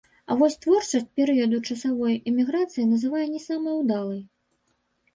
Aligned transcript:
А 0.29 0.35
вось 0.37 0.55
творчасць 0.65 1.05
перыяду 1.21 1.59
часовай 1.69 2.19
эміграцыі 2.33 2.89
называе 2.97 3.25
не 3.37 3.47
самай 3.49 3.81
удалай. 3.87 4.21